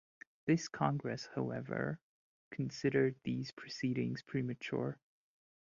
[0.47, 1.99] This Congress, however,
[2.49, 4.97] considered these proceedings premature.